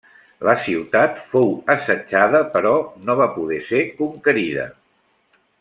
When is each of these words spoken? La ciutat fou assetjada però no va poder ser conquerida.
La 0.47 0.53
ciutat 0.61 1.19
fou 1.33 1.51
assetjada 1.75 2.41
però 2.57 2.73
no 3.09 3.19
va 3.23 3.31
poder 3.39 3.63
ser 3.71 3.85
conquerida. 4.03 4.69